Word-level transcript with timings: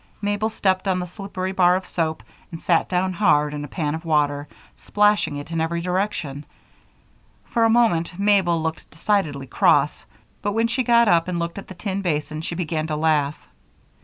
Mabel 0.19 0.49
stepped 0.49 0.87
on 0.87 0.97
the 0.97 1.05
slippery 1.05 1.51
bar 1.51 1.75
of 1.75 1.85
soap 1.85 2.23
and 2.51 2.59
sat 2.59 2.89
down 2.89 3.13
hard 3.13 3.53
in 3.53 3.63
a 3.63 3.67
pan 3.67 3.93
of 3.93 4.03
water, 4.03 4.47
splashing 4.75 5.35
it 5.35 5.51
in 5.51 5.61
every 5.61 5.79
direction. 5.79 6.43
For 7.45 7.65
a 7.65 7.69
moment 7.69 8.17
Mabel 8.17 8.59
looked 8.59 8.89
decidedly 8.89 9.45
cross, 9.45 10.05
but 10.41 10.53
when 10.53 10.65
she 10.67 10.81
got 10.81 11.07
up 11.07 11.27
and 11.27 11.37
looked 11.37 11.59
at 11.59 11.67
the 11.67 11.75
tin 11.75 12.01
basin, 12.01 12.41
she 12.41 12.55
began 12.55 12.87
to 12.87 12.95
laugh. 12.95 13.37